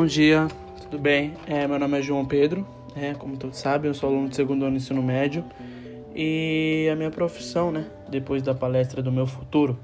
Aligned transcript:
Bom 0.00 0.06
dia, 0.06 0.48
tudo 0.80 0.98
bem? 0.98 1.34
É, 1.46 1.68
meu 1.68 1.78
nome 1.78 1.98
é 1.98 2.00
João 2.00 2.24
Pedro, 2.24 2.66
é, 2.96 3.12
como 3.12 3.36
todos 3.36 3.58
sabem, 3.58 3.90
eu 3.90 3.94
sou 3.94 4.08
aluno 4.08 4.30
de 4.30 4.34
segundo 4.34 4.62
ano 4.62 4.70
do 4.70 4.76
ensino 4.78 5.02
médio 5.02 5.44
e 6.14 6.88
a 6.90 6.96
minha 6.96 7.10
profissão, 7.10 7.70
né, 7.70 7.84
depois 8.08 8.42
da 8.42 8.54
palestra 8.54 9.02
do 9.02 9.12
meu 9.12 9.26
futuro, 9.26 9.78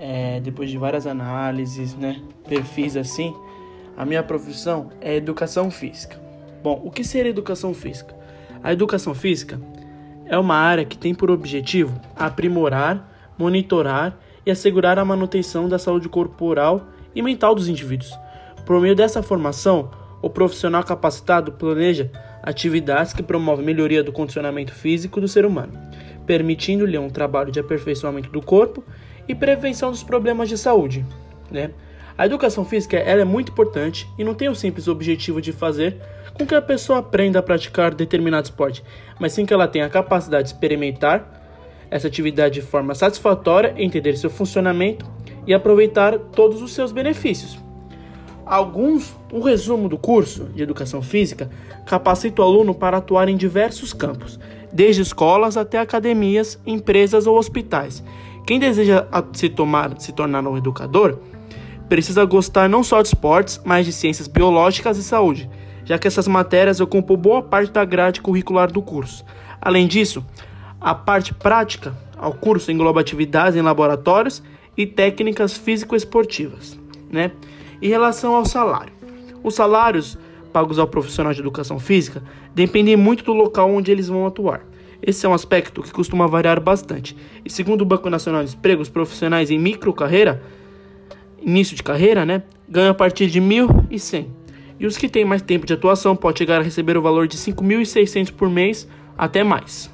é, 0.00 0.40
depois 0.40 0.68
de 0.68 0.76
várias 0.76 1.06
análises, 1.06 1.94
né, 1.94 2.20
perfis 2.48 2.96
assim, 2.96 3.32
a 3.96 4.04
minha 4.04 4.20
profissão 4.20 4.90
é 5.00 5.14
educação 5.14 5.70
física. 5.70 6.20
Bom, 6.60 6.82
o 6.84 6.90
que 6.90 7.04
seria 7.04 7.30
educação 7.30 7.72
física? 7.72 8.16
A 8.64 8.72
educação 8.72 9.14
física 9.14 9.60
é 10.24 10.36
uma 10.36 10.56
área 10.56 10.84
que 10.84 10.98
tem 10.98 11.14
por 11.14 11.30
objetivo 11.30 11.96
aprimorar, 12.16 13.32
monitorar 13.38 14.18
e 14.44 14.50
assegurar 14.50 14.98
a 14.98 15.04
manutenção 15.04 15.68
da 15.68 15.78
saúde 15.78 16.08
corporal 16.08 16.88
e 17.14 17.22
mental 17.22 17.54
dos 17.54 17.68
indivíduos. 17.68 18.25
Por 18.66 18.80
meio 18.80 18.96
dessa 18.96 19.22
formação, 19.22 19.90
o 20.20 20.28
profissional 20.28 20.82
capacitado 20.82 21.52
planeja 21.52 22.10
atividades 22.42 23.12
que 23.12 23.22
promovem 23.22 23.64
melhoria 23.64 24.02
do 24.02 24.10
condicionamento 24.10 24.74
físico 24.74 25.20
do 25.20 25.28
ser 25.28 25.46
humano, 25.46 25.72
permitindo-lhe 26.26 26.98
um 26.98 27.08
trabalho 27.08 27.52
de 27.52 27.60
aperfeiçoamento 27.60 28.28
do 28.28 28.42
corpo 28.42 28.82
e 29.28 29.36
prevenção 29.36 29.92
dos 29.92 30.02
problemas 30.02 30.48
de 30.48 30.58
saúde. 30.58 31.06
Né? 31.48 31.70
A 32.18 32.26
educação 32.26 32.64
física 32.64 32.96
ela 32.96 33.20
é 33.20 33.24
muito 33.24 33.52
importante 33.52 34.08
e 34.18 34.24
não 34.24 34.34
tem 34.34 34.48
o 34.48 34.54
simples 34.54 34.88
objetivo 34.88 35.40
de 35.40 35.52
fazer 35.52 35.96
com 36.34 36.44
que 36.44 36.54
a 36.54 36.60
pessoa 36.60 36.98
aprenda 36.98 37.38
a 37.38 37.42
praticar 37.42 37.94
determinado 37.94 38.46
esporte, 38.46 38.82
mas 39.20 39.32
sim 39.32 39.46
que 39.46 39.54
ela 39.54 39.68
tenha 39.68 39.86
a 39.86 39.90
capacidade 39.90 40.48
de 40.48 40.54
experimentar 40.54 41.44
essa 41.88 42.08
atividade 42.08 42.54
de 42.54 42.66
forma 42.66 42.96
satisfatória, 42.96 43.74
entender 43.76 44.16
seu 44.16 44.28
funcionamento 44.28 45.06
e 45.46 45.54
aproveitar 45.54 46.18
todos 46.18 46.60
os 46.60 46.72
seus 46.72 46.90
benefícios. 46.90 47.65
Alguns, 48.46 49.12
um 49.32 49.40
resumo 49.40 49.88
do 49.88 49.98
curso 49.98 50.44
de 50.54 50.62
educação 50.62 51.02
física 51.02 51.50
capacita 51.84 52.40
o 52.40 52.44
aluno 52.44 52.72
para 52.72 52.98
atuar 52.98 53.28
em 53.28 53.36
diversos 53.36 53.92
campos, 53.92 54.38
desde 54.72 55.02
escolas 55.02 55.56
até 55.56 55.80
academias, 55.80 56.56
empresas 56.64 57.26
ou 57.26 57.36
hospitais. 57.36 58.04
Quem 58.46 58.60
deseja 58.60 59.04
se, 59.32 59.48
tomar, 59.48 60.00
se 60.00 60.12
tornar 60.12 60.46
um 60.46 60.56
educador 60.56 61.18
precisa 61.88 62.24
gostar 62.24 62.68
não 62.68 62.84
só 62.84 63.02
de 63.02 63.08
esportes, 63.08 63.60
mas 63.64 63.84
de 63.84 63.92
ciências 63.92 64.28
biológicas 64.28 64.96
e 64.96 65.02
saúde, 65.02 65.50
já 65.84 65.98
que 65.98 66.06
essas 66.06 66.28
matérias 66.28 66.78
ocupam 66.78 67.16
boa 67.16 67.42
parte 67.42 67.72
da 67.72 67.84
grade 67.84 68.20
curricular 68.20 68.70
do 68.70 68.80
curso. 68.80 69.24
Além 69.60 69.88
disso, 69.88 70.24
a 70.80 70.94
parte 70.94 71.34
prática 71.34 71.96
ao 72.16 72.32
curso 72.32 72.70
engloba 72.70 73.00
atividades 73.00 73.58
em 73.58 73.62
laboratórios 73.62 74.40
e 74.76 74.86
técnicas 74.86 75.56
físico-esportivas. 75.56 76.78
Né? 77.10 77.32
Em 77.80 77.88
relação 77.88 78.34
ao 78.34 78.44
salário, 78.44 78.92
os 79.42 79.54
salários 79.54 80.18
pagos 80.52 80.78
ao 80.78 80.88
profissional 80.88 81.34
de 81.34 81.40
educação 81.40 81.78
física 81.78 82.22
dependem 82.54 82.96
muito 82.96 83.22
do 83.22 83.32
local 83.32 83.70
onde 83.70 83.90
eles 83.90 84.08
vão 84.08 84.26
atuar. 84.26 84.64
Esse 85.02 85.26
é 85.26 85.28
um 85.28 85.34
aspecto 85.34 85.82
que 85.82 85.92
costuma 85.92 86.26
variar 86.26 86.60
bastante. 86.60 87.14
E 87.44 87.50
segundo 87.50 87.82
o 87.82 87.84
Banco 87.84 88.08
Nacional 88.08 88.42
de 88.42 88.56
Emprego, 88.56 88.80
os 88.80 88.88
profissionais 88.88 89.50
em 89.50 89.58
micro 89.58 89.92
carreira, 89.92 90.42
início 91.40 91.76
de 91.76 91.82
carreira, 91.82 92.24
né, 92.24 92.42
ganham 92.66 92.90
a 92.90 92.94
partir 92.94 93.26
de 93.26 93.40
1.100. 93.40 94.26
E 94.80 94.86
os 94.86 94.96
que 94.96 95.08
têm 95.08 95.24
mais 95.24 95.42
tempo 95.42 95.66
de 95.66 95.74
atuação 95.74 96.16
podem 96.16 96.38
chegar 96.38 96.60
a 96.60 96.64
receber 96.64 96.96
o 96.96 97.02
valor 97.02 97.28
de 97.28 97.36
5.600 97.36 98.32
por 98.32 98.48
mês 98.48 98.88
até 99.16 99.44
mais. 99.44 99.90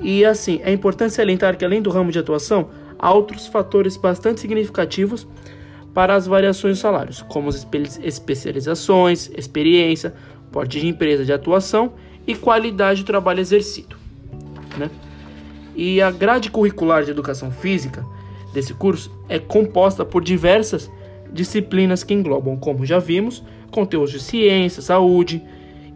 E 0.00 0.24
assim, 0.24 0.60
é 0.64 0.72
importante 0.72 1.12
salientar 1.12 1.56
que 1.58 1.64
além 1.64 1.82
do 1.82 1.90
ramo 1.90 2.10
de 2.10 2.18
atuação, 2.18 2.70
há 2.98 3.12
outros 3.12 3.46
fatores 3.46 3.98
bastante 3.98 4.40
significativos 4.40 5.26
para 5.94 6.14
as 6.14 6.26
variações 6.26 6.76
de 6.76 6.82
salários, 6.82 7.22
como 7.22 7.48
as 7.48 7.66
especializações, 8.02 9.30
experiência, 9.36 10.14
porte 10.52 10.80
de 10.80 10.86
empresa 10.86 11.24
de 11.24 11.32
atuação 11.32 11.94
e 12.26 12.34
qualidade 12.34 13.02
do 13.02 13.06
trabalho 13.06 13.40
exercido. 13.40 13.96
Né? 14.78 14.90
E 15.74 16.00
a 16.00 16.10
grade 16.10 16.50
curricular 16.50 17.04
de 17.04 17.10
educação 17.10 17.50
física 17.50 18.04
desse 18.52 18.74
curso 18.74 19.10
é 19.28 19.38
composta 19.38 20.04
por 20.04 20.22
diversas 20.22 20.90
disciplinas 21.32 22.02
que 22.02 22.14
englobam, 22.14 22.56
como 22.56 22.84
já 22.84 22.98
vimos, 22.98 23.42
conteúdos 23.70 24.10
de 24.10 24.20
ciência, 24.20 24.82
saúde, 24.82 25.42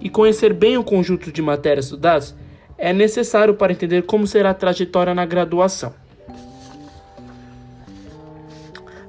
e 0.00 0.08
conhecer 0.08 0.52
bem 0.52 0.76
o 0.76 0.84
conjunto 0.84 1.32
de 1.32 1.42
matérias 1.42 1.86
estudadas 1.86 2.34
é 2.76 2.92
necessário 2.92 3.54
para 3.54 3.72
entender 3.72 4.02
como 4.02 4.26
será 4.26 4.50
a 4.50 4.54
trajetória 4.54 5.14
na 5.14 5.24
graduação. 5.24 5.94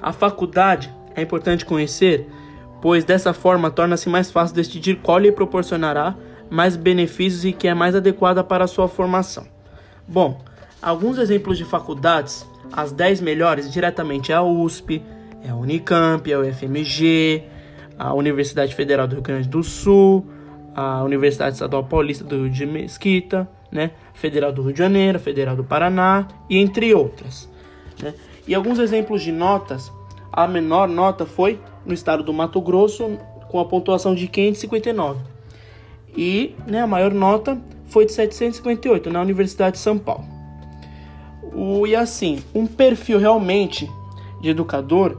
A 0.02 0.12
faculdade 0.12 0.94
é 1.16 1.22
importante 1.22 1.66
conhecer, 1.66 2.30
pois 2.82 3.04
dessa 3.04 3.34
forma 3.34 3.72
torna-se 3.72 4.10
mais 4.10 4.30
fácil 4.30 4.56
decidir 4.56 4.98
qual 4.98 5.18
lhe 5.18 5.32
proporcionará 5.32 6.16
mais 6.50 6.76
benefícios 6.76 7.46
e 7.46 7.52
que 7.52 7.68
é 7.68 7.74
mais 7.74 7.96
adequada 7.96 8.44
para 8.44 8.66
a 8.66 8.68
sua 8.68 8.88
formação. 8.88 9.46
Bom, 10.08 10.42
alguns 10.82 11.18
exemplos 11.18 11.58
de 11.58 11.66
faculdades, 11.66 12.46
as 12.72 12.92
10 12.92 13.22
melhores 13.22 13.72
diretamente 13.72 14.32
é 14.32 14.36
a 14.36 14.44
USP, 14.44 15.02
é 15.44 15.50
a 15.50 15.56
Unicamp, 15.56 16.32
é 16.32 16.38
o 16.38 16.54
FMG, 16.54 17.44
a 17.98 18.14
Universidade 18.14 18.76
Federal 18.76 19.08
do 19.08 19.16
Rio 19.16 19.24
Grande 19.24 19.48
do 19.48 19.64
Sul, 19.64 20.26
a 20.76 21.04
Universidade 21.04 21.54
Estadual 21.54 21.86
Paulista 21.86 22.24
do 22.24 22.36
Rio 22.36 22.50
de 22.50 22.66
Mesquita, 22.66 23.50
né? 23.72 23.92
Federal 24.14 24.52
do 24.52 24.62
Rio 24.62 24.74
de 24.74 24.80
Janeiro, 24.80 25.20
Federal 25.20 25.56
do 25.56 25.64
Paraná 25.64 26.28
e 26.50 26.58
entre 26.58 26.94
outras. 26.94 27.50
Né? 28.02 28.14
E 28.48 28.54
alguns 28.54 28.80
exemplos 28.80 29.22
de 29.22 29.32
notas, 29.32 29.92
a 30.32 30.48
menor 30.48 30.88
nota 30.88 31.26
foi 31.26 31.60
no 31.86 31.94
estado 31.94 32.24
do 32.24 32.34
Mato 32.34 32.60
Grosso 32.62 33.18
com 33.50 33.60
a 33.60 33.66
pontuação 33.66 34.14
de 34.14 34.28
559 34.28 35.36
e 36.18 36.56
né, 36.66 36.82
a 36.82 36.88
maior 36.88 37.14
nota 37.14 37.58
foi 37.88 38.06
de 38.06 38.14
758 38.14 39.10
na 39.10 39.22
Universidade 39.22 39.76
de 39.76 39.82
São 39.82 39.98
Paulo. 39.98 40.26
O, 41.54 41.86
e 41.86 41.96
assim, 41.96 42.40
um 42.54 42.66
perfil 42.66 43.20
realmente 43.20 43.90
de 44.42 44.50
educador 44.50 45.18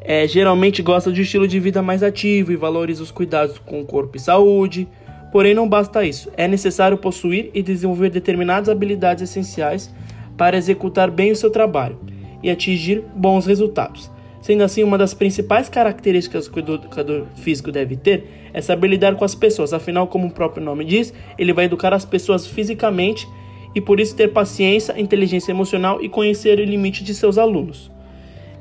é, 0.00 0.26
geralmente 0.26 0.82
gosta 0.82 1.12
de 1.12 1.20
um 1.20 1.22
estilo 1.22 1.46
de 1.46 1.60
vida 1.60 1.82
mais 1.82 2.02
ativo 2.02 2.52
e 2.52 2.56
valoriza 2.56 3.02
os 3.02 3.10
cuidados 3.10 3.58
com 3.58 3.80
o 3.80 3.84
corpo 3.84 4.16
e 4.16 4.20
saúde. 4.20 4.88
Porém, 5.30 5.54
não 5.54 5.68
basta 5.68 6.04
isso. 6.04 6.30
É 6.36 6.48
necessário 6.48 6.96
possuir 6.96 7.50
e 7.54 7.62
desenvolver 7.62 8.10
determinadas 8.10 8.68
habilidades 8.68 9.22
essenciais 9.22 9.92
para 10.40 10.56
executar 10.56 11.10
bem 11.10 11.32
o 11.32 11.36
seu 11.36 11.50
trabalho 11.50 11.98
e 12.42 12.48
atingir 12.48 13.04
bons 13.14 13.44
resultados. 13.44 14.10
Sendo 14.40 14.62
assim, 14.64 14.82
uma 14.82 14.96
das 14.96 15.12
principais 15.12 15.68
características 15.68 16.48
que 16.48 16.58
o 16.58 16.60
educador 16.60 17.26
físico 17.36 17.70
deve 17.70 17.94
ter 17.94 18.48
é 18.54 18.62
saber 18.62 18.88
lidar 18.88 19.16
com 19.16 19.24
as 19.26 19.34
pessoas. 19.34 19.74
Afinal, 19.74 20.06
como 20.06 20.28
o 20.28 20.30
próprio 20.30 20.64
nome 20.64 20.82
diz, 20.82 21.12
ele 21.36 21.52
vai 21.52 21.66
educar 21.66 21.92
as 21.92 22.06
pessoas 22.06 22.46
fisicamente 22.46 23.28
e 23.74 23.82
por 23.82 24.00
isso 24.00 24.16
ter 24.16 24.28
paciência, 24.28 24.98
inteligência 24.98 25.52
emocional 25.52 26.02
e 26.02 26.08
conhecer 26.08 26.58
o 26.58 26.64
limite 26.64 27.04
de 27.04 27.14
seus 27.14 27.36
alunos. 27.36 27.90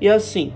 E 0.02 0.10
assim, 0.10 0.52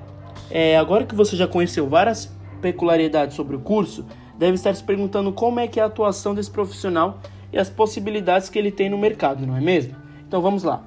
é, 0.52 0.78
agora 0.78 1.06
que 1.06 1.16
você 1.16 1.38
já 1.38 1.48
conheceu 1.48 1.88
várias 1.88 2.30
peculiaridades 2.62 3.38
sobre 3.38 3.56
o 3.56 3.60
curso, 3.60 4.06
deve 4.38 4.56
estar 4.56 4.76
se 4.76 4.84
perguntando 4.84 5.32
como 5.32 5.62
é 5.62 5.70
que 5.70 5.80
é 5.80 5.84
a 5.84 5.86
atuação 5.86 6.36
desse 6.36 6.52
profissional 6.52 7.22
e 7.54 7.58
as 7.58 7.70
possibilidades 7.70 8.50
que 8.50 8.60
ele 8.60 8.72
tem 8.72 8.90
no 8.90 8.98
mercado, 8.98 9.48
não 9.48 9.56
é 9.56 9.62
mesmo? 9.62 9.96
Então 10.28 10.42
vamos 10.42 10.64
lá. 10.64 10.84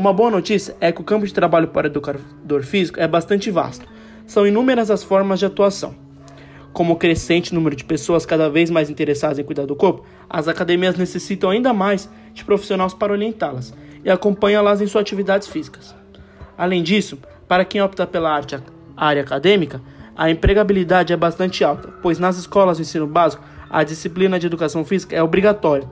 Uma 0.00 0.14
boa 0.14 0.30
notícia 0.30 0.74
é 0.80 0.90
que 0.90 1.02
o 1.02 1.04
campo 1.04 1.26
de 1.26 1.34
trabalho 1.34 1.68
para 1.68 1.86
educador 1.86 2.62
físico 2.62 2.98
é 2.98 3.06
bastante 3.06 3.50
vasto. 3.50 3.86
São 4.26 4.46
inúmeras 4.46 4.90
as 4.90 5.04
formas 5.04 5.38
de 5.38 5.44
atuação. 5.44 5.94
Como 6.72 6.94
o 6.94 6.96
crescente 6.96 7.54
número 7.54 7.76
de 7.76 7.84
pessoas 7.84 8.24
cada 8.24 8.48
vez 8.48 8.70
mais 8.70 8.88
interessadas 8.88 9.38
em 9.38 9.44
cuidar 9.44 9.66
do 9.66 9.76
corpo, 9.76 10.06
as 10.26 10.48
academias 10.48 10.96
necessitam 10.96 11.50
ainda 11.50 11.74
mais 11.74 12.08
de 12.32 12.42
profissionais 12.42 12.94
para 12.94 13.12
orientá-las 13.12 13.74
e 14.02 14.08
acompanhá-las 14.08 14.80
em 14.80 14.86
suas 14.86 15.02
atividades 15.02 15.48
físicas. 15.48 15.94
Além 16.56 16.82
disso, 16.82 17.18
para 17.46 17.66
quem 17.66 17.82
opta 17.82 18.06
pela 18.06 18.32
arte 18.34 18.58
área 18.96 19.20
acadêmica, 19.20 19.82
a 20.16 20.30
empregabilidade 20.30 21.12
é 21.12 21.16
bastante 21.16 21.62
alta, 21.62 21.88
pois 22.00 22.18
nas 22.18 22.38
escolas 22.38 22.78
de 22.78 22.84
ensino 22.84 23.06
básico 23.06 23.44
a 23.68 23.84
disciplina 23.84 24.38
de 24.38 24.46
educação 24.46 24.82
física 24.82 25.14
é 25.14 25.22
obrigatória. 25.22 25.86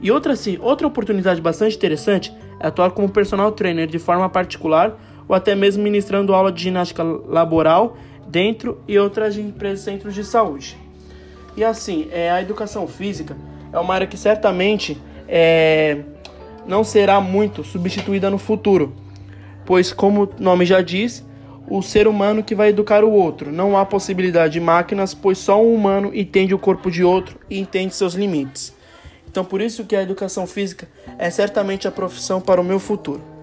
E 0.00 0.10
outra, 0.10 0.36
sim, 0.36 0.58
outra 0.60 0.86
oportunidade 0.86 1.40
bastante 1.40 1.76
interessante 1.76 2.32
é 2.60 2.66
atuar 2.66 2.90
como 2.90 3.08
personal 3.08 3.52
trainer 3.52 3.86
de 3.86 3.98
forma 3.98 4.28
particular 4.28 4.98
ou 5.28 5.34
até 5.34 5.54
mesmo 5.54 5.82
ministrando 5.82 6.34
aula 6.34 6.52
de 6.52 6.62
ginástica 6.62 7.02
laboral 7.02 7.96
dentro 8.28 8.80
e 8.86 8.98
outras 8.98 9.36
empresas 9.36 9.84
centros 9.84 10.14
de 10.14 10.24
saúde. 10.24 10.76
E 11.56 11.64
assim, 11.64 12.08
é, 12.10 12.30
a 12.30 12.42
educação 12.42 12.86
física 12.86 13.36
é 13.72 13.78
uma 13.78 13.94
área 13.94 14.06
que 14.06 14.16
certamente 14.16 15.00
é, 15.26 16.00
não 16.66 16.84
será 16.84 17.20
muito 17.20 17.64
substituída 17.64 18.28
no 18.28 18.38
futuro, 18.38 18.94
pois, 19.64 19.92
como 19.92 20.24
o 20.24 20.28
nome 20.38 20.66
já 20.66 20.82
diz, 20.82 21.24
o 21.68 21.82
ser 21.82 22.06
humano 22.06 22.42
que 22.42 22.54
vai 22.54 22.68
educar 22.68 23.02
o 23.02 23.10
outro. 23.10 23.50
Não 23.50 23.76
há 23.76 23.84
possibilidade 23.84 24.54
de 24.54 24.60
máquinas, 24.60 25.14
pois 25.14 25.38
só 25.38 25.60
um 25.60 25.74
humano 25.74 26.10
entende 26.14 26.54
o 26.54 26.58
corpo 26.58 26.90
de 26.90 27.02
outro 27.02 27.38
e 27.48 27.58
entende 27.58 27.94
seus 27.94 28.14
limites. 28.14 28.75
Então, 29.36 29.44
por 29.44 29.60
isso 29.60 29.84
que 29.84 29.94
a 29.94 30.00
educação 30.00 30.46
física 30.46 30.88
é 31.18 31.28
certamente 31.28 31.86
a 31.86 31.92
profissão 31.92 32.40
para 32.40 32.58
o 32.58 32.64
meu 32.64 32.80
futuro. 32.80 33.35